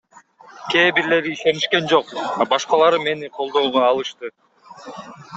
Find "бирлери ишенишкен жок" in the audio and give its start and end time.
0.95-2.09